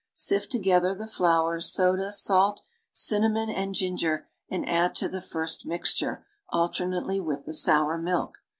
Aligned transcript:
Sift 0.15 0.51
together 0.51 0.95
the 0.95 1.05
flour, 1.05 1.59
soda, 1.61 2.11
salt, 2.11 2.63
cinnamon 2.91 3.51
and 3.51 3.75
ginger 3.75 4.27
and 4.49 4.67
add 4.67 4.95
to 4.95 5.07
the 5.07 5.21
first 5.21 5.63
mixture 5.63 6.25
alternately 6.49 7.19
with 7.19 7.45
the 7.45 7.53
sour 7.53 7.99
milk. 7.99 8.39